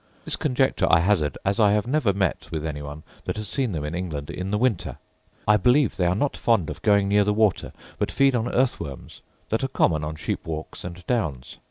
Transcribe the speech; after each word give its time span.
This 0.25 0.35
conjecture 0.35 0.87
I 0.89 1.01
hazard, 1.01 1.37
as 1.45 1.59
I 1.59 1.73
have 1.73 1.85
never 1.85 2.11
met 2.11 2.49
with 2.49 2.65
any 2.65 2.81
one 2.81 3.03
that 3.25 3.37
has 3.37 3.47
seen 3.47 3.71
them 3.71 3.83
in 3.85 3.93
England 3.93 4.31
in 4.31 4.49
the 4.49 4.57
winter. 4.57 4.97
I 5.47 5.57
believe 5.57 5.95
they 5.95 6.07
are 6.07 6.15
not 6.15 6.35
fond 6.35 6.71
of 6.71 6.81
going 6.81 7.07
near 7.07 7.23
the 7.23 7.35
water, 7.35 7.71
but 7.99 8.11
feed 8.11 8.33
on 8.33 8.47
earth 8.51 8.79
worms, 8.79 9.21
that 9.49 9.63
are 9.63 9.67
common 9.67 10.03
on 10.03 10.15
sheep 10.15 10.43
walks 10.47 10.83
and 10.83 11.05
downs. 11.05 11.59